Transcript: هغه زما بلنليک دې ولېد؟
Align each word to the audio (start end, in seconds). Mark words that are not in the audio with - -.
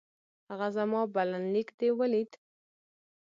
هغه 0.49 0.67
زما 0.77 1.01
بلنليک 1.15 1.69
دې 1.79 1.89
ولېد؟ 1.99 2.31